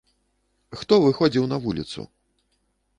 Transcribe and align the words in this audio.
Хто 0.79 0.99
выходзіў 1.05 1.45
на 1.55 1.63
вуліцу? 1.67 2.11